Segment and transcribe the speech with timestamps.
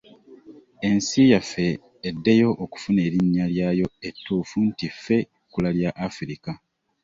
[0.89, 1.67] Ensi yaffe
[2.09, 6.51] eddeyo okufuna erinnya lyayo ettuufu nti ffe ekkula ly' Afirika